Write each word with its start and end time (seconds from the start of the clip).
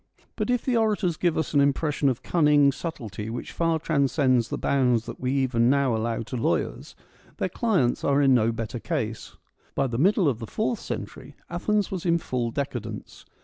But 0.35 0.49
if 0.49 0.65
the 0.65 0.75
orators 0.77 1.15
give 1.15 1.37
us 1.37 1.53
an 1.53 1.61
impression 1.61 2.09
of 2.09 2.23
cunning 2.23 2.71
subtlety 2.71 3.29
which 3.29 3.51
far 3.51 3.77
transcends 3.77 4.49
the 4.49 4.57
bounds 4.57 5.05
that 5.05 5.19
we 5.19 5.31
even 5.33 5.69
now 5.69 5.95
allow 5.95 6.23
to 6.23 6.35
lawyers, 6.35 6.95
their 7.37 7.49
clients 7.49 8.03
are. 8.03 8.19
in 8.19 8.33
no 8.33 8.51
better 8.51 8.79
case. 8.79 9.37
By 9.75 9.85
the 9.85 9.99
middle 9.99 10.27
of 10.27 10.39
the 10.39 10.47
fourth 10.47 10.79
century 10.79 11.35
Athens 11.51 11.91
was 11.91 12.03
in 12.03 12.17
full 12.17 12.49
decadence. 12.49 13.25